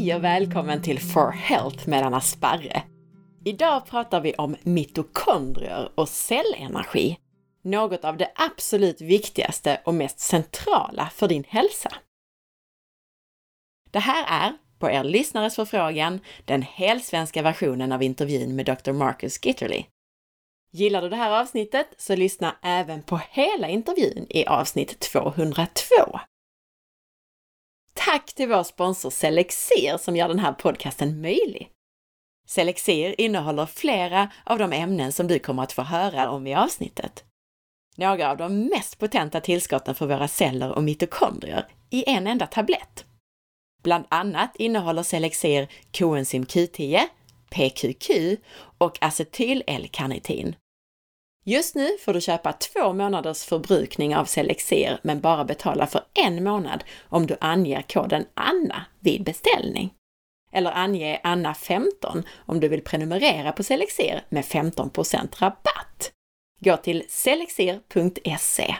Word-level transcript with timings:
Hej 0.00 0.14
och 0.14 0.24
välkommen 0.24 0.82
till 0.82 1.00
For 1.00 1.30
Health 1.30 1.88
med 1.88 2.06
Anna 2.06 2.20
Sparre! 2.20 2.82
Idag 3.44 3.86
pratar 3.86 4.20
vi 4.20 4.34
om 4.34 4.56
mitokondrier 4.62 5.92
och 5.94 6.08
cellenergi. 6.08 7.18
Något 7.62 8.04
av 8.04 8.16
det 8.16 8.30
absolut 8.34 9.00
viktigaste 9.00 9.80
och 9.84 9.94
mest 9.94 10.20
centrala 10.20 11.10
för 11.14 11.28
din 11.28 11.44
hälsa. 11.48 11.92
Det 13.90 13.98
här 13.98 14.46
är, 14.46 14.52
på 14.78 14.90
er 14.90 15.04
lyssnares 15.04 15.56
förfrågan, 15.56 16.20
den 16.44 16.62
helsvenska 16.62 17.42
versionen 17.42 17.92
av 17.92 18.02
intervjun 18.02 18.56
med 18.56 18.66
Dr. 18.66 18.92
Marcus 18.92 19.46
Gitterly. 19.46 19.84
Gillar 20.72 21.02
du 21.02 21.08
det 21.08 21.16
här 21.16 21.40
avsnittet 21.40 21.86
så 21.98 22.16
lyssna 22.16 22.56
även 22.62 23.02
på 23.02 23.20
hela 23.30 23.68
intervjun 23.68 24.26
i 24.28 24.46
avsnitt 24.46 25.00
202. 25.00 26.20
Tack 28.04 28.32
till 28.34 28.48
vår 28.48 28.62
sponsor 28.62 29.10
Selexir 29.10 29.96
som 29.96 30.16
gör 30.16 30.28
den 30.28 30.38
här 30.38 30.52
podcasten 30.52 31.20
möjlig. 31.20 31.70
Selexir 32.46 33.20
innehåller 33.20 33.66
flera 33.66 34.30
av 34.44 34.58
de 34.58 34.72
ämnen 34.72 35.12
som 35.12 35.26
du 35.26 35.38
kommer 35.38 35.62
att 35.62 35.72
få 35.72 35.82
höra 35.82 36.30
om 36.30 36.46
i 36.46 36.54
avsnittet. 36.54 37.24
Några 37.96 38.30
av 38.30 38.36
de 38.36 38.64
mest 38.64 38.98
potenta 38.98 39.40
tillskotten 39.40 39.94
för 39.94 40.06
våra 40.06 40.28
celler 40.28 40.72
och 40.72 40.82
mitokondrier 40.82 41.66
i 41.90 42.10
en 42.10 42.26
enda 42.26 42.46
tablett. 42.46 43.04
Bland 43.82 44.04
annat 44.08 44.56
innehåller 44.56 45.02
Selexir 45.02 45.68
koenzym 45.98 46.44
Q10, 46.44 47.00
PQQ 47.50 48.10
och 48.78 48.98
acetyl 49.00 49.62
L-karnitin 49.66 50.56
Just 51.44 51.74
nu 51.74 51.88
får 52.04 52.14
du 52.14 52.20
köpa 52.20 52.52
två 52.52 52.92
månaders 52.92 53.44
förbrukning 53.44 54.16
av 54.16 54.24
Selexer 54.24 55.00
men 55.02 55.20
bara 55.20 55.44
betala 55.44 55.86
för 55.86 56.02
en 56.14 56.44
månad 56.44 56.84
om 57.08 57.26
du 57.26 57.36
anger 57.40 57.82
koden 57.82 58.24
ANNA 58.34 58.86
vid 59.00 59.24
beställning. 59.24 59.94
Eller 60.52 60.70
ange 60.70 61.20
ANNA15 61.24 62.22
om 62.36 62.60
du 62.60 62.68
vill 62.68 62.84
prenumerera 62.84 63.52
på 63.52 63.62
Selexer 63.62 64.24
med 64.28 64.44
15% 64.44 65.40
rabatt. 65.40 66.12
Gå 66.60 66.76
till 66.76 67.04
selexer.se. 67.08 68.76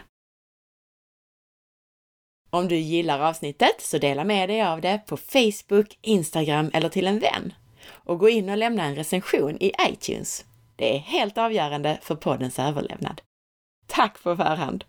Om 2.51 2.69
du 2.69 2.77
gillar 2.77 3.21
avsnittet 3.21 3.81
så 3.81 3.99
dela 3.99 4.25
med 4.25 4.49
dig 4.49 4.63
av 4.63 4.81
det 4.81 5.01
på 5.07 5.17
Facebook, 5.17 5.99
Instagram 6.03 6.71
eller 6.73 6.89
till 6.89 7.07
en 7.07 7.19
vän. 7.19 7.53
Och 7.89 8.19
gå 8.19 8.29
in 8.29 8.49
och 8.49 8.57
lämna 8.57 8.85
en 8.85 8.97
recension 8.97 9.57
i 9.61 9.73
iTunes. 9.89 10.45
Det 10.81 10.95
är 10.95 10.99
helt 10.99 11.39
avgörande 11.39 11.99
för 12.03 12.15
poddens 12.15 12.59
överlevnad. 12.59 13.23
Tack 13.87 14.23
på 14.23 14.37
förhand! 14.37 14.85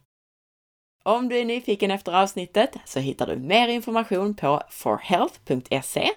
Om 1.04 1.30
du 1.30 1.38
är 1.38 1.46
nyfiken 1.46 1.92
efter 1.92 2.12
avsnittet 2.12 2.76
så 2.86 3.00
hittar 3.00 3.28
du 3.28 3.36
mer 3.36 3.68
information 3.68 4.36
på 4.36 4.62
forhealth.se 4.70 6.10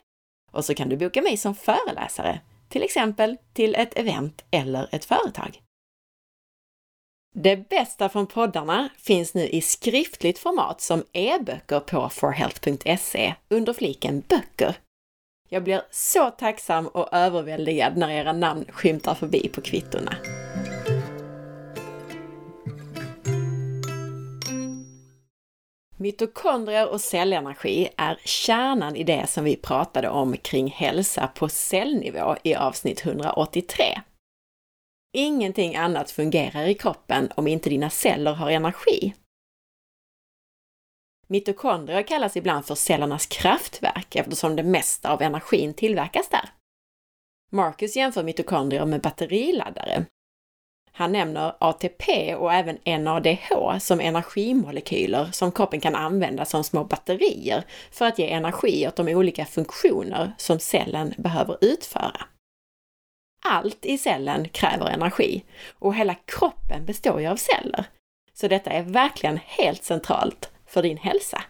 och 0.53 0.65
så 0.65 0.75
kan 0.75 0.89
du 0.89 0.97
boka 0.97 1.23
mig 1.23 1.37
som 1.37 1.55
föreläsare, 1.55 2.41
till 2.69 2.83
exempel 2.83 3.37
till 3.53 3.75
ett 3.75 3.99
event 3.99 4.45
eller 4.51 4.89
ett 4.93 5.05
företag. 5.05 5.63
Det 7.35 7.69
bästa 7.69 8.09
från 8.09 8.27
poddarna 8.27 8.89
finns 8.97 9.35
nu 9.35 9.49
i 9.49 9.61
skriftligt 9.61 10.39
format 10.39 10.81
som 10.81 11.05
e-böcker 11.13 11.81
på 11.81 12.09
forhealth.se 12.09 13.35
under 13.49 13.73
fliken 13.73 14.21
böcker 14.29 14.77
jag 15.55 15.65
blir 15.65 15.83
så 15.91 16.31
tacksam 16.31 16.87
och 16.87 17.09
överväldigad 17.13 17.97
när 17.97 18.11
era 18.11 18.33
namn 18.33 18.65
skymtar 18.69 19.15
förbi 19.15 19.49
på 19.49 19.61
kvittona. 19.61 20.17
Mitokondrier 25.97 26.89
och 26.89 27.01
cellenergi 27.01 27.89
är 27.97 28.19
kärnan 28.25 28.97
i 28.97 29.05
det 29.05 29.27
som 29.27 29.45
vi 29.45 29.57
pratade 29.57 30.09
om 30.09 30.37
kring 30.37 30.71
hälsa 30.71 31.27
på 31.27 31.49
cellnivå 31.49 32.37
i 32.43 32.55
avsnitt 32.55 33.07
183. 33.07 33.85
Ingenting 35.13 35.77
annat 35.77 36.11
fungerar 36.11 36.67
i 36.67 36.75
kroppen 36.75 37.29
om 37.35 37.47
inte 37.47 37.71
dina 37.71 37.91
celler 37.91 38.33
har 38.33 38.51
energi. 38.51 39.15
Mitokondrier 41.35 42.03
kallas 42.03 42.37
ibland 42.37 42.67
för 42.67 42.75
cellernas 42.75 43.27
kraftverk 43.27 44.17
eftersom 44.17 44.57
det 44.57 44.63
mesta 44.63 45.13
av 45.13 45.23
energin 45.23 45.75
tillverkas 45.75 46.29
där. 46.29 46.49
Marcus 47.51 47.97
jämför 47.97 48.23
mitokondrier 48.23 48.87
med 48.87 49.01
batteriladdare. 49.01 50.05
Han 50.93 51.13
nämner 51.13 51.57
ATP 51.61 52.35
och 52.35 52.53
även 52.53 53.05
NADH 53.05 53.79
som 53.79 54.01
energimolekyler 54.01 55.29
som 55.33 55.53
kroppen 55.53 55.81
kan 55.81 55.95
använda 55.95 56.45
som 56.45 56.65
små 56.65 56.85
batterier 56.85 57.65
för 57.91 58.07
att 58.07 58.19
ge 58.19 58.31
energi 58.31 58.89
åt 58.89 58.97
de 58.97 59.09
olika 59.09 59.45
funktioner 59.45 60.33
som 60.39 60.59
cellen 60.59 61.15
behöver 61.17 61.59
utföra. 61.61 62.27
Allt 63.45 63.87
i 63.87 63.99
cellen 63.99 64.49
kräver 64.49 64.87
energi 64.87 65.45
och 65.79 65.95
hela 65.95 66.15
kroppen 66.15 66.85
består 66.85 67.21
ju 67.21 67.27
av 67.27 67.37
celler. 67.37 67.85
Så 68.33 68.49
detta 68.49 68.71
är 68.71 68.83
verkligen 68.83 69.39
helt 69.45 69.85
centralt 69.85 70.51
för 70.75 70.83
din 70.83 70.99
hälsa. 70.99 71.45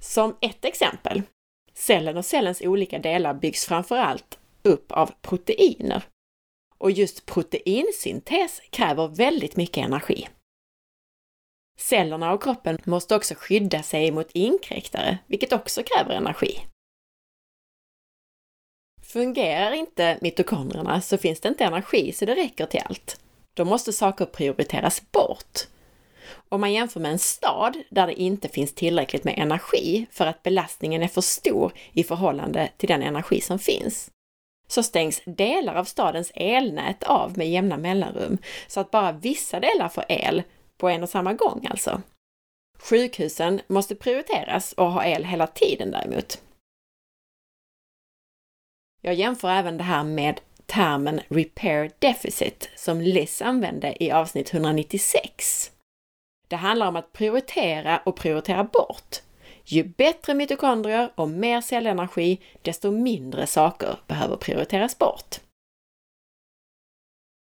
Som 0.00 0.36
ett 0.40 0.64
exempel, 0.64 1.22
cellen 1.74 2.16
och 2.16 2.24
cellens 2.24 2.60
olika 2.60 2.98
delar 2.98 3.34
byggs 3.34 3.64
framför 3.64 3.96
allt 3.96 4.38
upp 4.62 4.92
av 4.92 5.10
proteiner. 5.22 6.02
Och 6.78 6.90
just 6.90 7.26
proteinsyntes 7.26 8.60
kräver 8.70 9.08
väldigt 9.08 9.56
mycket 9.56 9.84
energi. 9.84 10.28
Cellerna 11.78 12.32
och 12.32 12.42
kroppen 12.42 12.78
måste 12.84 13.16
också 13.16 13.34
skydda 13.34 13.82
sig 13.82 14.10
mot 14.10 14.30
inkräktare, 14.32 15.18
vilket 15.26 15.52
också 15.52 15.82
kräver 15.82 16.14
energi. 16.14 16.60
Fungerar 19.02 19.72
inte 19.72 20.18
mitokondrierna 20.20 21.00
så 21.00 21.18
finns 21.18 21.40
det 21.40 21.48
inte 21.48 21.64
energi 21.64 22.12
så 22.12 22.24
det 22.24 22.34
räcker 22.34 22.66
till 22.66 22.82
allt. 22.84 23.20
Då 23.54 23.64
måste 23.64 23.92
saker 23.92 24.26
prioriteras 24.26 25.12
bort 25.12 25.68
om 26.48 26.60
man 26.60 26.72
jämför 26.72 27.00
med 27.00 27.12
en 27.12 27.18
stad 27.18 27.76
där 27.90 28.06
det 28.06 28.20
inte 28.20 28.48
finns 28.48 28.74
tillräckligt 28.74 29.24
med 29.24 29.38
energi 29.38 30.06
för 30.10 30.26
att 30.26 30.42
belastningen 30.42 31.02
är 31.02 31.08
för 31.08 31.20
stor 31.20 31.72
i 31.92 32.04
förhållande 32.04 32.68
till 32.76 32.88
den 32.88 33.02
energi 33.02 33.40
som 33.40 33.58
finns, 33.58 34.10
så 34.68 34.82
stängs 34.82 35.22
delar 35.26 35.74
av 35.74 35.84
stadens 35.84 36.32
elnät 36.34 37.02
av 37.02 37.38
med 37.38 37.50
jämna 37.50 37.76
mellanrum 37.76 38.38
så 38.66 38.80
att 38.80 38.90
bara 38.90 39.12
vissa 39.12 39.60
delar 39.60 39.88
får 39.88 40.04
el 40.08 40.42
på 40.78 40.88
en 40.88 41.02
och 41.02 41.08
samma 41.08 41.32
gång 41.32 41.66
alltså. 41.70 42.02
Sjukhusen 42.78 43.60
måste 43.66 43.94
prioriteras 43.94 44.72
och 44.72 44.92
ha 44.92 45.04
el 45.04 45.24
hela 45.24 45.46
tiden 45.46 45.90
däremot. 45.90 46.42
Jag 49.02 49.14
jämför 49.14 49.50
även 49.50 49.76
det 49.76 49.84
här 49.84 50.04
med 50.04 50.40
termen 50.66 51.20
repair 51.28 51.90
deficit 51.98 52.70
som 52.76 53.00
Liz 53.00 53.42
använde 53.42 54.04
i 54.04 54.10
avsnitt 54.10 54.54
196. 54.54 55.70
Det 56.48 56.56
handlar 56.56 56.88
om 56.88 56.96
att 56.96 57.12
prioritera 57.12 57.98
och 57.98 58.16
prioritera 58.16 58.64
bort. 58.64 59.16
Ju 59.64 59.84
bättre 59.84 60.34
mitokondrier 60.34 61.12
och 61.14 61.28
mer 61.28 61.60
cellenergi, 61.60 62.40
desto 62.62 62.90
mindre 62.90 63.46
saker 63.46 63.96
behöver 64.06 64.36
prioriteras 64.36 64.98
bort. 64.98 65.40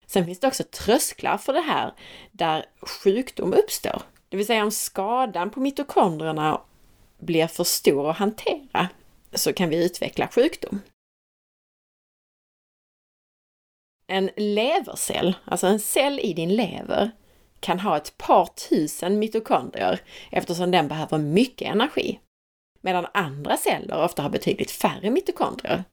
Sen 0.07 0.25
finns 0.25 0.41
det 0.41 0.47
också 0.47 0.65
trösklar 0.65 1.39
för 1.39 1.53
det 1.53 1.61
här 1.61 1.95
där 2.33 2.67
sjukdom 2.81 3.53
uppstår. 3.53 4.03
Det 4.29 4.37
vill 4.37 4.47
säga 4.47 4.65
om 4.65 4.71
skadan 4.71 5.51
på 5.51 5.61
mitokondrierna 5.61 6.61
blir 7.19 7.47
för 7.47 7.65
stor 7.65 8.11
att 8.11 8.17
hantera 8.17 8.89
så 9.33 9.53
kan 9.53 9.69
vi 9.69 9.85
utveckla 9.85 10.29
sjukdom. 10.29 10.81
En 14.07 14.31
levercell, 14.37 15.35
alltså 15.45 15.67
en 15.67 15.81
cell 15.81 16.21
i 16.21 16.33
din 16.33 16.57
lever, 16.57 17.11
kan 17.65 17.81
ha 17.81 17.97
ett 17.97 18.19
par 18.19 18.47
tusen 18.69 19.19
mitokondrier 19.19 20.01
eftersom 20.31 20.71
den 20.71 20.89
behöver 20.89 21.19
mycket 21.19 21.69
energi, 21.69 22.21
medan 22.81 23.07
andra 23.15 23.57
celler 23.57 24.05
ofta 24.05 24.23
har 24.23 24.31
betydligt 24.31 24.71
färre 24.71 25.11
mitokondrier. 25.11 25.85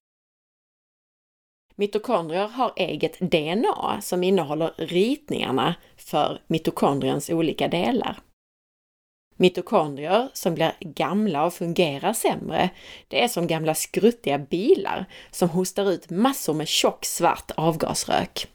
Mitokondrier 1.75 2.47
har 2.47 2.73
eget 2.75 3.19
DNA 3.19 4.01
som 4.01 4.23
innehåller 4.23 4.73
ritningarna 4.77 5.75
för 5.97 6.41
mitokondriens 6.47 7.29
olika 7.29 7.67
delar. 7.67 8.19
Mitokondrier 9.35 10.29
som 10.33 10.55
blir 10.55 10.73
gamla 10.79 11.45
och 11.45 11.53
fungerar 11.53 12.13
sämre, 12.13 12.69
det 13.07 13.23
är 13.23 13.27
som 13.27 13.47
gamla 13.47 13.75
skruttiga 13.75 14.37
bilar 14.37 15.05
som 15.31 15.49
hostar 15.49 15.91
ut 15.91 16.09
massor 16.09 16.53
med 16.53 16.67
tjock 16.67 17.05
svart 17.05 17.51
avgasrök. 17.55 18.47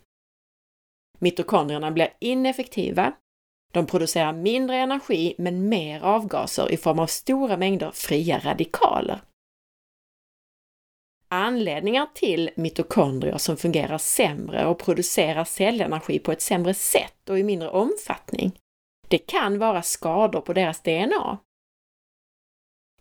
Mitokondrierna 1.19 1.91
blir 1.91 2.15
ineffektiva. 2.21 3.13
De 3.73 3.87
producerar 3.87 4.33
mindre 4.33 4.77
energi 4.77 5.35
men 5.39 5.69
mer 5.69 6.01
avgaser 6.01 6.73
i 6.73 6.77
form 6.77 6.99
av 6.99 7.07
stora 7.07 7.57
mängder 7.57 7.91
fria 7.95 8.41
radikaler. 8.45 9.21
Anledningar 11.29 12.07
till 12.15 12.51
mitokondrier 12.57 13.39
som 13.39 13.57
fungerar 13.57 13.99
sämre 13.99 14.67
och 14.67 14.79
producerar 14.79 15.45
cellenergi 15.45 16.19
på 16.19 16.33
ett 16.33 16.43
sämre 16.43 16.75
sätt 16.75 17.29
och 17.29 17.39
i 17.39 17.43
mindre 17.43 17.69
omfattning, 17.69 18.59
det 19.09 19.19
kan 19.19 19.59
vara 19.59 19.83
skador 19.83 20.41
på 20.41 20.53
deras 20.53 20.83
DNA. 20.83 21.39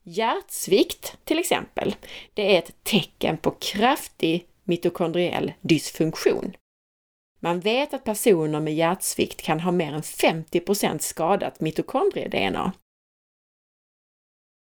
Hjärtsvikt 0.03 1.17
till 1.23 1.39
exempel, 1.39 1.95
det 2.33 2.55
är 2.55 2.59
ett 2.59 2.83
tecken 2.83 3.37
på 3.37 3.51
kraftig 3.51 4.47
mitokondriell 4.63 5.53
dysfunktion. 5.61 6.55
Man 7.45 7.59
vet 7.59 7.93
att 7.93 8.03
personer 8.03 8.59
med 8.59 8.75
hjärtsvikt 8.75 9.41
kan 9.41 9.59
ha 9.59 9.71
mer 9.71 9.93
än 9.93 10.01
50% 10.01 10.97
skadat 10.97 11.59
mitokondrie-DNA. 11.59 12.71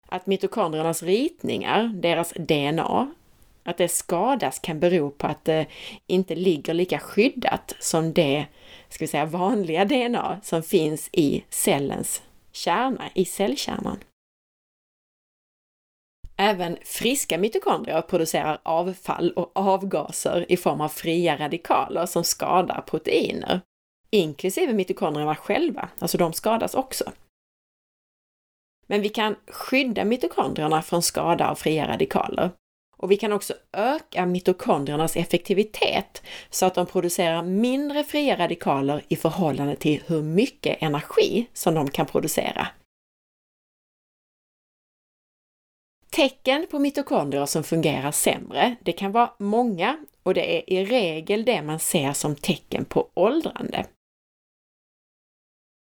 Att 0.09 0.27
mitokondriernas 0.27 1.03
ritningar, 1.03 1.93
deras 1.95 2.33
DNA, 2.33 3.15
att 3.65 3.77
det 3.77 3.89
skadas 3.89 4.59
kan 4.59 4.81
bero 4.81 5.11
på 5.11 5.27
att 5.27 5.45
det 5.45 5.67
inte 6.07 6.35
ligger 6.35 6.75
lika 6.75 6.99
skyddat 6.99 7.75
som 7.81 8.13
det, 8.13 8.47
ska 8.89 9.05
vi 9.05 9.09
säga, 9.09 9.27
vanliga 9.27 9.85
DNA 9.85 10.41
som 10.43 10.62
finns 10.62 11.09
i 11.12 11.45
cellens 11.51 12.23
kärna, 12.53 13.11
i 13.15 13.25
cellkärnan. 13.25 13.99
Även 16.38 16.79
friska 16.85 17.38
mitokondrier 17.38 18.03
producerar 18.03 18.61
avfall 18.62 19.33
och 19.33 19.50
avgaser 19.55 20.47
i 20.49 20.56
form 20.56 20.81
av 20.81 20.88
fria 20.88 21.37
radikaler 21.38 22.06
som 22.06 22.25
skadar 22.25 22.81
proteiner, 22.87 23.61
inklusive 24.11 24.73
mitokondrierna 24.73 25.35
själva, 25.35 25.88
alltså 25.99 26.19
de 26.19 26.33
skadas 26.33 26.75
också. 26.75 27.12
Men 28.87 29.03
vi 29.03 29.09
kan 29.09 29.37
skydda 29.47 30.05
mitokondrierna 30.05 30.83
från 30.83 31.03
skada 31.03 31.50
av 31.50 31.55
fria 31.55 31.88
radikaler. 31.88 32.50
Och 32.97 33.11
vi 33.11 33.17
kan 33.17 33.33
också 33.33 33.55
öka 33.73 34.27
mitokondriernas 34.27 35.17
effektivitet 35.17 36.23
så 36.50 36.67
att 36.67 36.75
de 36.75 36.87
producerar 36.87 37.43
mindre 37.43 38.05
fria 38.05 38.38
radikaler 38.38 39.05
i 39.09 39.17
förhållande 39.17 39.77
till 39.77 40.03
hur 40.06 40.23
mycket 40.23 40.83
energi 40.83 41.47
som 41.53 41.75
de 41.75 41.91
kan 41.91 42.06
producera. 42.06 42.69
Tecken 46.17 46.67
på 46.71 46.79
mitokondrier 46.79 47.47
som 47.47 47.65
fungerar 47.65 48.11
sämre, 48.11 48.77
det 48.83 48.93
kan 48.93 49.13
vara 49.13 49.31
många 49.39 49.97
och 50.23 50.35
det 50.35 50.57
är 50.59 50.73
i 50.73 50.85
regel 50.85 51.45
det 51.45 51.63
man 51.63 51.79
ser 51.79 52.13
som 52.13 52.37
tecken 52.37 52.85
på 52.85 53.11
åldrande. 53.15 53.87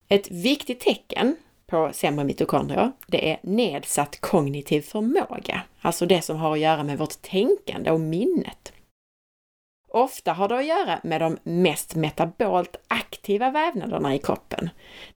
Ett 0.08 0.32
viktigt 0.32 0.80
tecken 0.80 1.36
på 1.68 1.90
sämre 1.94 2.26
mitokondrier, 2.26 2.92
det 3.08 3.32
är 3.32 3.40
nedsatt 3.44 4.22
kognitiv 4.22 4.82
förmåga, 4.82 5.62
alltså 5.82 6.06
det 6.06 6.22
som 6.22 6.38
har 6.38 6.54
att 6.54 6.60
göra 6.60 6.84
med 6.84 6.98
vårt 6.98 7.22
tänkande 7.22 7.92
och 7.92 8.00
minnet. 8.00 8.74
Ofta 9.88 10.34
har 10.34 10.48
det 10.48 10.58
att 10.58 10.66
göra 10.66 11.00
med 11.04 11.22
de 11.22 11.38
mest 11.44 11.96
metabolt 11.96 12.76
aktiva 12.88 13.52
vävnaderna 13.52 14.16
i 14.16 14.20
kroppen, 14.20 14.70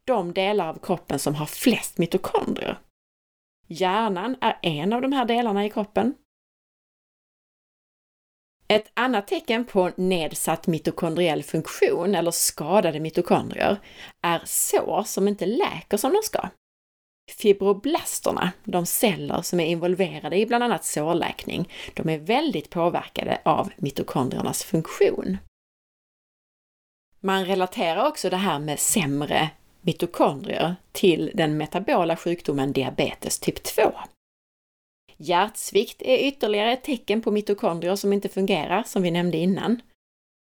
de 0.03 0.33
delar 0.33 0.69
av 0.69 0.79
kroppen 0.79 1.19
som 1.19 1.35
har 1.35 1.45
flest 1.45 1.97
mitokondrier. 1.97 2.79
Hjärnan 3.67 4.37
är 4.41 4.59
en 4.61 4.93
av 4.93 5.01
de 5.01 5.11
här 5.11 5.25
delarna 5.25 5.65
i 5.65 5.69
kroppen. 5.69 6.15
Ett 8.67 8.91
annat 8.93 9.27
tecken 9.27 9.65
på 9.65 9.91
nedsatt 9.95 10.67
mitokondriell 10.67 11.43
funktion 11.43 12.15
eller 12.15 12.31
skadade 12.31 12.99
mitokondrier 12.99 13.77
är 14.21 14.41
sår 14.45 15.03
som 15.03 15.27
inte 15.27 15.45
läker 15.45 15.97
som 15.97 16.13
de 16.13 16.19
ska. 16.23 16.49
Fibroblasterna, 17.31 18.51
de 18.63 18.85
celler 18.85 19.41
som 19.41 19.59
är 19.59 19.65
involverade 19.65 20.37
i 20.37 20.45
bland 20.45 20.63
annat 20.63 20.85
sårläkning, 20.85 21.69
de 21.93 22.09
är 22.09 22.17
väldigt 22.17 22.69
påverkade 22.69 23.41
av 23.45 23.71
mitokondriernas 23.77 24.63
funktion. 24.63 25.37
Man 27.19 27.45
relaterar 27.45 28.07
också 28.07 28.29
det 28.29 28.37
här 28.37 28.59
med 28.59 28.79
sämre 28.79 29.49
mitokondrier 29.85 30.75
till 30.91 31.31
den 31.33 31.57
metabola 31.57 32.15
sjukdomen 32.15 32.73
diabetes 32.73 33.39
typ 33.39 33.63
2. 33.63 33.81
Hjärtsvikt 35.17 36.01
är 36.01 36.17
ytterligare 36.17 36.73
ett 36.73 36.83
tecken 36.83 37.21
på 37.21 37.31
mitokondrier 37.31 37.95
som 37.95 38.13
inte 38.13 38.29
fungerar, 38.29 38.83
som 38.83 39.01
vi 39.01 39.11
nämnde 39.11 39.37
innan. 39.37 39.81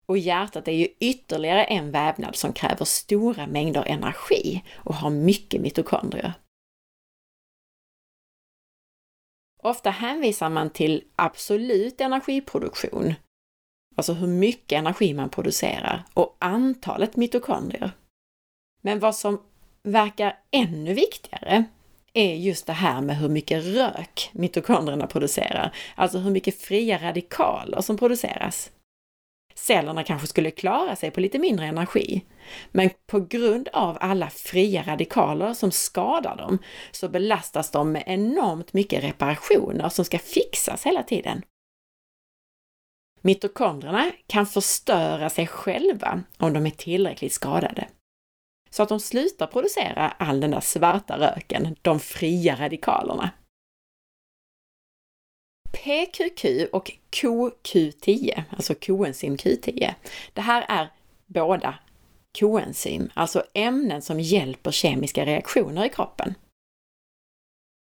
Och 0.05 0.17
hjärtat 0.17 0.67
är 0.67 0.71
ju 0.71 0.87
ytterligare 0.99 1.63
en 1.63 1.91
vävnad 1.91 2.35
som 2.35 2.53
kräver 2.53 2.85
stora 2.85 3.47
mängder 3.47 3.83
energi 3.87 4.63
och 4.75 4.95
har 4.95 5.09
mycket 5.09 5.61
mitokondrier. 5.61 6.33
Ofta 9.63 9.89
hänvisar 9.89 10.49
man 10.49 10.69
till 10.69 11.03
absolut 11.15 12.01
energiproduktion, 12.01 13.13
alltså 13.95 14.13
hur 14.13 14.27
mycket 14.27 14.79
energi 14.79 15.13
man 15.13 15.29
producerar, 15.29 16.03
och 16.13 16.37
antalet 16.39 17.15
mitokondrier. 17.15 17.91
Men 18.81 18.99
vad 18.99 19.15
som 19.15 19.41
verkar 19.83 20.39
ännu 20.51 20.93
viktigare 20.93 21.63
är 22.13 22.35
just 22.35 22.67
det 22.67 22.73
här 22.73 23.01
med 23.01 23.17
hur 23.17 23.29
mycket 23.29 23.65
rök 23.65 24.29
mitokondrierna 24.33 25.07
producerar, 25.07 25.75
alltså 25.95 26.17
hur 26.17 26.31
mycket 26.31 26.61
fria 26.61 26.97
radikaler 26.97 27.81
som 27.81 27.97
produceras. 27.97 28.71
Cellerna 29.55 30.03
kanske 30.03 30.27
skulle 30.27 30.51
klara 30.51 30.95
sig 30.95 31.11
på 31.11 31.19
lite 31.19 31.39
mindre 31.39 31.65
energi, 31.65 32.25
men 32.71 32.89
på 33.07 33.19
grund 33.19 33.67
av 33.73 33.97
alla 34.01 34.29
fria 34.29 34.83
radikaler 34.87 35.53
som 35.53 35.71
skadar 35.71 36.35
dem 36.37 36.57
så 36.91 37.09
belastas 37.09 37.71
de 37.71 37.91
med 37.91 38.03
enormt 38.05 38.73
mycket 38.73 39.03
reparationer 39.03 39.89
som 39.89 40.05
ska 40.05 40.19
fixas 40.19 40.85
hela 40.85 41.03
tiden. 41.03 41.41
Mitokondrierna 43.21 44.11
kan 44.27 44.45
förstöra 44.45 45.29
sig 45.29 45.47
själva 45.47 46.23
om 46.37 46.53
de 46.53 46.65
är 46.65 46.69
tillräckligt 46.69 47.33
skadade 47.33 47.87
så 48.71 48.83
att 48.83 48.89
de 48.89 48.99
slutar 48.99 49.47
producera 49.47 50.09
all 50.09 50.39
den 50.39 50.51
där 50.51 50.59
svarta 50.59 51.19
röken, 51.19 51.75
de 51.81 51.99
fria 51.99 52.55
radikalerna. 52.55 53.31
PQQ 55.71 56.45
och 56.71 56.91
CoQ10, 57.11 58.43
alltså 58.49 58.75
koenzym 58.75 59.35
Q10, 59.35 59.93
det 60.33 60.41
här 60.41 60.65
är 60.67 60.89
båda 61.25 61.75
koenzym, 62.39 63.09
alltså 63.13 63.43
ämnen 63.53 64.01
som 64.01 64.19
hjälper 64.19 64.71
kemiska 64.71 65.25
reaktioner 65.25 65.85
i 65.85 65.89
kroppen. 65.89 66.35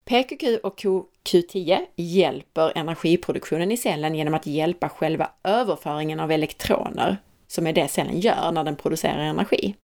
PQQ 0.05 0.43
och 0.63 0.79
CoQ10 0.79 1.87
hjälper 1.97 2.79
energiproduktionen 2.79 3.73
i 3.73 3.77
cellen 3.77 4.15
genom 4.15 4.35
att 4.35 4.47
hjälpa 4.47 4.89
själva 4.89 5.31
överföringen 5.45 6.21
av 6.21 6.33
elektroner, 6.33 7.17
som 7.47 7.67
är 7.67 7.73
det 7.73 7.89
cellen 7.89 8.21
gör 8.21 8.53
när 8.53 8.65
den 8.65 8.77
producerar 8.77 9.19
energi. 9.19 9.75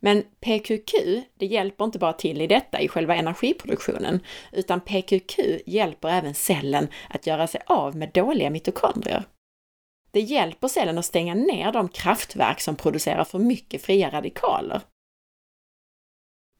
Men 0.00 0.22
PQQ, 0.40 0.92
det 1.38 1.46
hjälper 1.46 1.84
inte 1.84 1.98
bara 1.98 2.12
till 2.12 2.40
i 2.40 2.46
detta, 2.46 2.80
i 2.80 2.88
själva 2.88 3.16
energiproduktionen, 3.16 4.20
utan 4.52 4.80
PQQ 4.80 5.38
hjälper 5.66 6.08
även 6.08 6.34
cellen 6.34 6.88
att 7.08 7.26
göra 7.26 7.46
sig 7.46 7.60
av 7.66 7.96
med 7.96 8.10
dåliga 8.14 8.50
mitokondrier. 8.50 9.24
Det 10.10 10.20
hjälper 10.20 10.68
cellen 10.68 10.98
att 10.98 11.04
stänga 11.04 11.34
ner 11.34 11.72
de 11.72 11.88
kraftverk 11.88 12.60
som 12.60 12.76
producerar 12.76 13.24
för 13.24 13.38
mycket 13.38 13.82
fria 13.82 14.10
radikaler. 14.10 14.80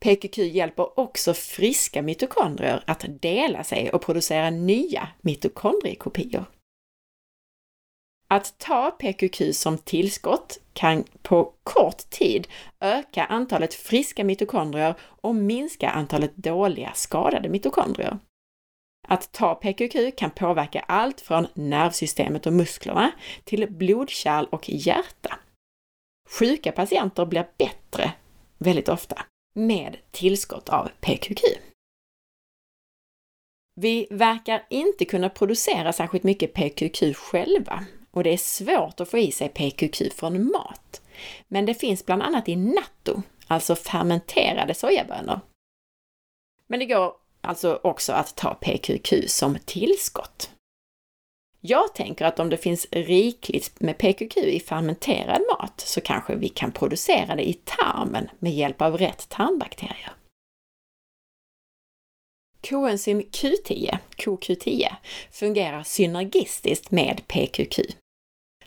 PQQ 0.05 0.39
hjälper 0.39 1.01
också 1.01 1.35
friska 1.35 2.03
mitokondrier 2.03 2.83
att 2.87 3.05
dela 3.21 3.65
sig 3.65 3.91
och 3.91 4.03
producera 4.03 4.51
nya 4.51 5.09
mitokondriekopior. 5.21 6.45
Att 8.35 8.59
ta 8.59 8.91
PQQ 8.91 9.55
som 9.55 9.79
tillskott 9.79 10.59
kan 10.73 11.05
på 11.23 11.53
kort 11.65 12.11
tid 12.11 12.49
öka 12.81 13.25
antalet 13.25 13.75
friska 13.75 14.25
mitokondrier 14.25 14.95
och 15.01 15.35
minska 15.35 15.91
antalet 15.91 16.37
dåliga 16.37 16.93
skadade 16.95 17.49
mitokondrier. 17.49 18.19
Att 19.09 19.33
ta 19.33 19.55
PQQ 19.55 20.17
kan 20.17 20.31
påverka 20.31 20.81
allt 20.81 21.21
från 21.21 21.47
nervsystemet 21.55 22.47
och 22.47 22.53
musklerna 22.53 23.11
till 23.45 23.73
blodkärl 23.73 24.47
och 24.51 24.69
hjärta. 24.69 25.39
Sjuka 26.29 26.73
patienter 26.73 27.27
blir 27.27 27.49
bättre 27.59 28.13
väldigt 28.59 28.89
ofta 28.89 29.23
med 29.55 29.97
tillskott 30.11 30.69
av 30.69 30.89
PQQ. 31.01 31.41
Vi 33.75 34.07
verkar 34.11 34.67
inte 34.71 35.05
kunna 35.05 35.29
producera 35.29 35.93
särskilt 35.93 36.25
mycket 36.25 36.55
PQQ 36.55 37.17
själva, 37.17 37.85
och 38.11 38.25
det 38.25 38.33
är 38.33 38.37
svårt 38.37 39.01
att 39.01 39.09
få 39.09 39.19
i 39.19 39.33
sig 39.33 39.49
PQQ 39.49 40.13
från 40.15 40.53
mat. 40.53 41.03
Men 41.49 41.67
det 41.67 41.75
finns 41.75 42.07
bland 42.07 42.23
annat 42.23 42.49
i 42.49 42.57
natto, 42.57 43.23
alltså 43.47 43.77
fermenterade 43.77 44.75
sojabönor. 44.75 45.41
Men 46.67 46.79
det 46.79 46.87
går 46.87 47.13
alltså 47.41 47.81
också 47.83 48.13
att 48.13 48.37
ta 48.37 48.55
PQQ 48.55 49.13
som 49.27 49.59
tillskott. 49.65 50.51
Jag 51.61 51.95
tänker 51.95 52.25
att 52.25 52.39
om 52.39 52.51
det 52.51 52.57
finns 52.57 52.87
rikligt 52.91 53.81
med 53.81 53.99
PQQ 53.99 54.37
i 54.37 54.61
fermenterad 54.61 55.41
mat 55.51 55.81
så 55.81 56.01
kanske 56.01 56.35
vi 56.35 56.49
kan 56.49 56.73
producera 56.73 57.37
det 57.37 57.49
i 57.49 57.53
tarmen 57.53 58.29
med 58.39 58.53
hjälp 58.53 58.83
av 58.83 58.99
rätt 58.99 59.29
tarmbakterier. 59.29 60.13
Koenzym 62.69 63.21
Q10, 63.21 63.99
CoQ10, 64.17 64.95
fungerar 65.31 65.83
synergistiskt 65.83 66.91
med 66.91 67.21
PQQ. 67.29 67.81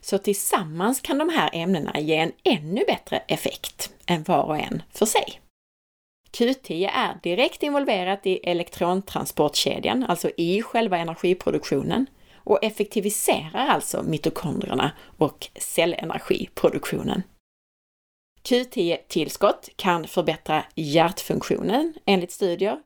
Så 0.02 0.18
tillsammans 0.18 1.02
kan 1.02 1.18
de 1.18 1.30
här 1.30 1.50
ämnena 1.54 2.00
ge 2.00 2.16
en 2.16 2.32
ännu 2.44 2.84
bättre 2.88 3.18
effekt 3.18 3.94
än 4.06 4.24
var 4.24 4.44
och 4.44 4.58
en 4.58 4.84
för 4.92 5.06
sig. 5.06 5.40
Q10 6.32 6.90
är 6.94 7.20
direkt 7.24 7.64
involverat 7.64 8.28
i 8.28 8.38
elektrontransportkedjan, 8.38 10.04
alltså 10.04 10.32
i 10.38 10.62
själva 10.62 10.98
energiproduktionen 10.98 12.06
och 12.36 12.64
effektiviserar 12.64 13.68
alltså 13.68 14.04
mitokondrierna 14.04 14.92
och 15.18 15.48
cellenergiproduktionen. 15.56 17.24
Q10-tillskott 18.44 19.70
kan 19.76 20.08
förbättra 20.08 20.66
hjärtfunktionen 20.76 21.94
enligt 22.06 22.32
studier. 22.32 22.80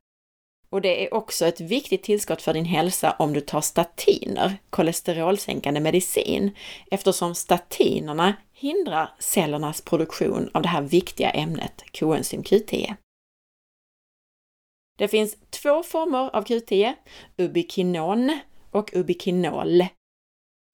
Och 0.69 0.81
det 0.81 1.05
är 1.05 1.13
också 1.13 1.45
ett 1.45 1.61
viktigt 1.61 2.03
tillskott 2.03 2.41
för 2.41 2.53
din 2.53 2.65
hälsa 2.65 3.15
om 3.19 3.33
du 3.33 3.41
tar 3.41 3.61
statiner, 3.61 4.57
kolesterolsänkande 4.69 5.79
medicin, 5.79 6.51
eftersom 6.91 7.35
statinerna 7.35 8.33
hindrar 8.53 9.13
cellernas 9.19 9.81
produktion 9.81 10.49
av 10.53 10.61
det 10.61 10.67
här 10.67 10.81
viktiga 10.81 11.29
ämnet 11.29 11.83
koenzym 11.99 12.43
Q10. 12.43 12.95
Det 14.97 15.07
finns 15.07 15.37
två 15.49 15.83
former 15.83 16.35
av 16.35 16.45
Q10, 16.45 16.93
ubiquinon 17.37 18.39
och 18.71 18.89
ubiquinol. 18.93 19.85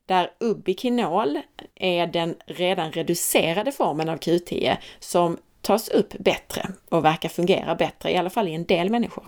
Där 0.07 0.31
ubiquinol 0.39 1.39
är 1.75 2.07
den 2.07 2.35
redan 2.45 2.91
reducerade 2.91 3.71
formen 3.71 4.09
av 4.09 4.17
Q10 4.17 4.77
som 5.00 5.38
tas 5.62 5.89
upp 5.89 6.13
bättre 6.19 6.73
och 6.89 7.05
verkar 7.05 7.29
fungera 7.29 7.75
bättre, 7.75 8.12
i 8.12 8.17
alla 8.17 8.29
fall 8.29 8.47
i 8.47 8.53
en 8.53 8.65
del 8.65 8.89
människor. 8.89 9.27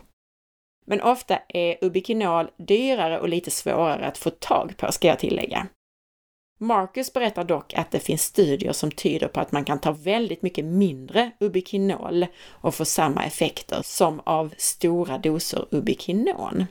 Men 0.86 1.01
ofta 1.01 1.39
är 1.48 1.77
ubiquinol 1.82 2.51
dyrare 2.58 3.20
och 3.20 3.30
lite 3.30 3.51
svårare 3.51 4.06
att 4.06 4.18
få 4.18 4.30
tag 4.30 4.77
på, 4.77 4.92
ska 4.92 5.08
jag 5.08 5.20
tillägga. 5.20 5.68
Marcus 6.58 7.13
berättar 7.13 7.44
dock 7.44 7.74
att 7.74 7.92
det 7.92 8.00
finns 8.00 8.24
studier 8.24 8.72
som 8.72 8.92
tyder 8.92 9.27
på 9.27 9.39
att 9.39 9.51
man 9.51 9.65
kan 9.65 9.80
ta 9.80 9.92
väldigt 9.92 10.42
mycket 10.42 10.65
mindre 10.65 11.32
ubiquinol 11.39 12.25
och 12.48 12.75
få 12.75 12.86
samma 12.86 13.25
effekter 13.25 13.82
som 13.84 14.22
av 14.24 14.54
stora 14.58 15.18
doser 15.18 15.65
ubiquinon. 15.72 16.65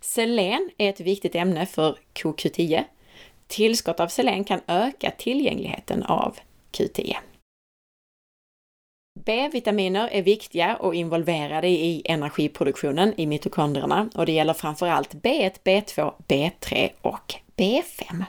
Selen 0.00 0.70
är 0.78 0.90
ett 0.90 1.00
viktigt 1.00 1.34
ämne 1.34 1.66
för 1.66 1.98
CoQ10. 2.14 2.84
Tillskott 3.46 4.00
av 4.00 4.08
selen 4.08 4.44
kan 4.44 4.60
öka 4.66 5.10
tillgängligheten 5.10 6.02
av 6.02 6.38
Q10. 6.72 7.16
B-vitaminer 9.24 10.08
är 10.08 10.22
viktiga 10.22 10.76
och 10.76 10.94
involverade 10.94 11.68
i 11.68 12.02
energiproduktionen 12.04 13.14
i 13.16 13.26
mitokondrierna 13.26 14.10
och 14.14 14.26
det 14.26 14.32
gäller 14.32 14.52
framför 14.52 14.86
allt 14.86 15.14
B1, 15.14 15.52
B2, 15.64 16.12
B3 16.28 16.90
och 17.02 17.34
B5. 17.56 18.24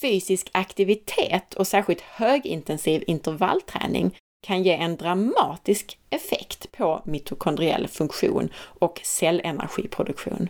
Fysisk 0.00 0.50
aktivitet 0.52 1.54
och 1.54 1.66
särskilt 1.66 2.00
högintensiv 2.00 3.04
intervallträning 3.06 4.16
kan 4.46 4.62
ge 4.62 4.72
en 4.74 4.96
dramatisk 4.96 5.98
effekt 6.10 6.72
på 6.72 7.02
mitokondriell 7.04 7.88
funktion 7.88 8.48
och 8.56 9.00
cellenergiproduktion. 9.04 10.48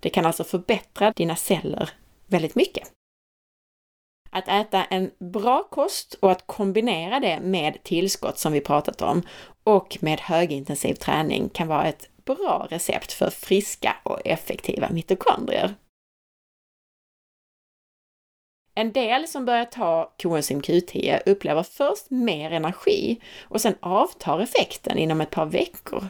Det 0.00 0.10
kan 0.10 0.26
alltså 0.26 0.44
förbättra 0.44 1.12
dina 1.12 1.36
celler 1.36 1.90
väldigt 2.26 2.54
mycket. 2.54 2.92
Att 4.30 4.48
äta 4.48 4.84
en 4.84 5.10
bra 5.18 5.62
kost 5.62 6.14
och 6.20 6.32
att 6.32 6.46
kombinera 6.46 7.20
det 7.20 7.40
med 7.40 7.82
tillskott 7.82 8.38
som 8.38 8.52
vi 8.52 8.60
pratat 8.60 9.02
om 9.02 9.22
och 9.64 9.98
med 10.00 10.20
högintensiv 10.20 10.94
träning 10.94 11.48
kan 11.48 11.68
vara 11.68 11.84
ett 11.84 12.08
bra 12.24 12.66
recept 12.70 13.12
för 13.12 13.30
friska 13.30 13.96
och 14.02 14.20
effektiva 14.24 14.90
mitokondrier. 14.90 15.74
En 18.74 18.92
del 18.92 19.28
som 19.28 19.44
börjar 19.44 19.64
ta 19.64 20.14
koenzym 20.22 20.60
Q10 20.60 21.22
upplever 21.26 21.62
först 21.62 22.10
mer 22.10 22.50
energi 22.50 23.20
och 23.42 23.60
sen 23.60 23.74
avtar 23.80 24.40
effekten 24.40 24.98
inom 24.98 25.20
ett 25.20 25.30
par 25.30 25.46
veckor. 25.46 26.08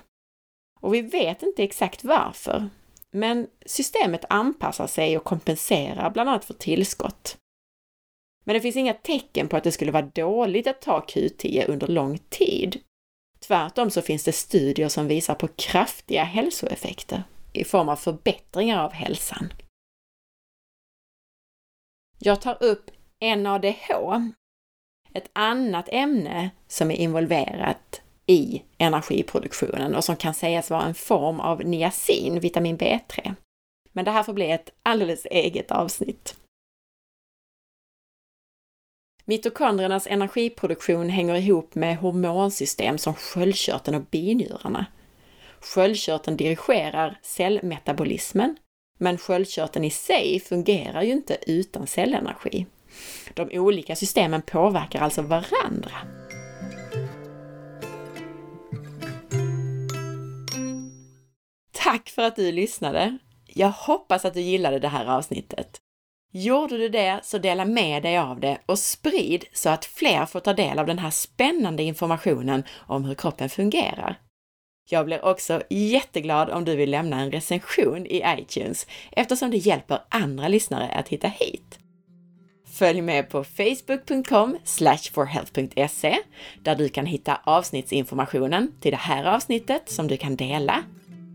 Och 0.81 0.95
vi 0.95 1.03
vet 1.03 1.43
inte 1.43 1.63
exakt 1.63 2.05
varför, 2.05 2.69
men 3.11 3.47
systemet 3.67 4.25
anpassar 4.29 4.87
sig 4.87 5.17
och 5.17 5.25
kompenserar 5.25 6.11
bland 6.11 6.29
annat 6.31 6.45
för 6.45 6.55
tillskott. 6.55 7.37
Men 8.47 8.55
det 8.55 8.61
finns 8.61 8.77
inga 8.77 8.95
tecken 8.95 9.49
på 9.49 9.57
att 9.57 9.65
det 9.65 9.73
skulle 9.73 9.93
vara 9.93 10.11
dåligt 10.15 10.67
att 10.67 10.81
ta 10.81 11.01
Q10 11.01 11.65
under 11.69 11.87
lång 11.87 12.19
tid. 12.19 12.81
Tvärtom 13.41 13.91
så 13.91 14.03
finns 14.03 14.25
det 14.25 14.33
studier 14.33 14.89
som 14.89 15.09
visar 15.09 15.35
på 15.35 15.49
kraftiga 15.49 16.25
hälsoeffekter 16.25 17.23
i 17.53 17.65
form 17.65 17.89
av 17.89 17.97
förbättringar 17.97 18.85
av 18.85 18.93
hälsan. 18.93 19.53
Jag 22.19 22.41
tar 22.41 22.63
upp 22.63 22.91
NADH, 23.37 23.91
ett 25.13 25.31
annat 25.33 25.89
ämne 25.89 26.51
som 26.69 26.91
är 26.91 26.97
involverat 26.97 28.01
i 28.27 28.63
energiproduktionen 28.79 29.95
och 29.95 30.05
som 30.05 30.17
kan 30.17 30.35
sägas 30.35 30.71
vara 30.71 30.83
en 30.83 30.95
form 30.95 31.41
av 31.41 31.65
niacin, 31.65 32.41
vitamin 32.41 32.79
B3. 32.79 33.35
Men 33.93 34.05
det 34.05 34.11
här 34.11 34.23
får 34.23 34.33
bli 34.33 34.51
ett 34.51 34.73
alldeles 34.83 35.27
eget 35.31 35.71
avsnitt. 35.71 36.37
Mitokondriernas 39.29 40.07
energiproduktion 40.07 41.09
hänger 41.09 41.35
ihop 41.35 41.75
med 41.75 41.97
hormonsystem 41.97 42.99
som 42.99 43.15
sköldkörteln 43.15 43.97
och 43.97 44.07
binjurarna. 44.11 44.87
Sköldkörteln 45.61 46.37
dirigerar 46.37 47.19
cellmetabolismen, 47.23 48.57
men 48.99 49.19
sköldkörteln 49.19 49.85
i 49.85 49.91
sig 49.91 50.41
fungerar 50.41 51.03
ju 51.03 51.13
inte 51.13 51.37
utan 51.47 51.87
cellenergi. 51.87 52.67
De 53.35 53.59
olika 53.59 53.97
systemen 53.97 54.43
påverkar 54.43 55.01
alltså 55.01 55.23
varandra. 55.23 55.93
Tack 61.73 62.09
för 62.09 62.23
att 62.23 62.37
du 62.37 62.53
lyssnade! 62.53 63.19
Jag 63.47 63.71
hoppas 63.71 64.25
att 64.25 64.35
du 64.35 64.41
gillade 64.41 64.79
det 64.79 64.89
här 64.89 65.07
avsnittet. 65.07 65.81
Gjorde 66.33 66.79
du 66.79 66.89
det 66.89 67.21
så 67.23 67.39
dela 67.39 67.65
med 67.65 68.03
dig 68.03 68.19
av 68.19 68.41
det 68.41 68.59
och 68.67 68.79
sprid 68.79 69.45
så 69.53 69.69
att 69.69 69.85
fler 69.85 70.27
får 70.27 70.41
ta 70.41 70.53
del 70.53 70.79
av 70.79 70.87
den 70.87 70.99
här 70.99 71.11
spännande 71.11 71.83
informationen 71.83 72.65
om 72.87 73.05
hur 73.05 73.15
kroppen 73.15 73.49
fungerar. 73.49 74.19
Jag 74.89 75.07
blir 75.07 75.25
också 75.25 75.63
jätteglad 75.71 76.51
om 76.51 76.65
du 76.65 76.77
vill 76.77 76.91
lämna 76.91 77.21
en 77.21 77.31
recension 77.31 78.07
i 78.07 78.23
iTunes 78.39 78.87
eftersom 79.13 79.51
det 79.51 79.57
hjälper 79.57 79.99
andra 80.09 80.49
lyssnare 80.49 80.89
att 80.89 81.09
hitta 81.09 81.29
hit. 81.29 81.79
Följ 82.79 83.01
med 83.01 83.31
på 83.31 83.45
facebook.com 83.45 84.59
forhealth.se 85.13 86.17
där 86.63 86.77
du 86.77 86.89
kan 86.89 87.07
hitta 87.07 87.41
avsnittsinformationen 87.45 88.73
till 88.81 88.91
det 88.91 88.97
här 88.97 89.25
avsnittet 89.25 89.91
som 89.91 90.09
du 90.09 90.17
kan 90.17 90.37
dela 90.37 90.85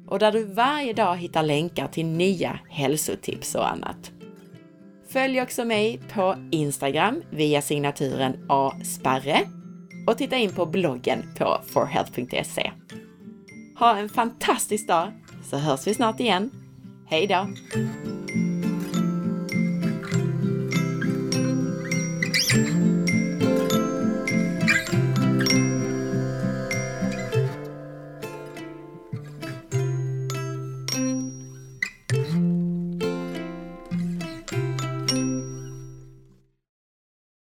och 0.08 0.20
där 0.20 0.32
du 0.32 0.44
varje 0.44 0.94
dag 0.94 1.18
hittar 1.18 1.44
länkar 1.44 1.88
till 1.88 2.06
nya 2.06 2.60
hälsotips 2.70 3.56
och 3.56 3.72
annat. 3.72 4.12
Följ 5.14 5.42
också 5.42 5.66
mig 5.66 6.02
på 6.14 6.36
Instagram 6.52 7.22
via 7.30 7.62
signaturen 7.62 8.46
asparre 8.50 9.40
och 10.08 10.18
titta 10.18 10.38
in 10.38 10.52
på 10.52 10.66
bloggen 10.66 11.24
på 11.38 11.62
forhealth.se. 11.68 12.72
Ha 13.80 13.98
en 13.98 14.10
fantastisk 14.10 14.88
dag 14.88 15.12
så 15.50 15.58
hörs 15.58 15.88
vi 15.88 15.94
snart 15.94 16.20
igen. 16.20 16.52
Hej 17.08 17.28
då! 17.28 17.48